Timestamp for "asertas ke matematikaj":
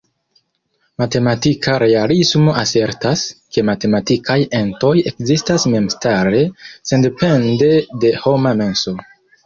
2.63-4.41